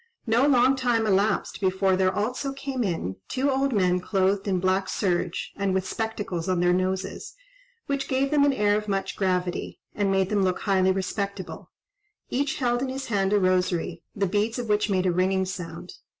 [0.25, 4.89] No long time elapsed before there also came in two old men clothed in black
[4.89, 7.35] serge, and with spectacles on their noses,
[7.85, 11.69] which gave them an air of much gravity, and made them look highly respectable:
[12.31, 15.93] each held in his hand a rosary, the beads of which made a ringing sound.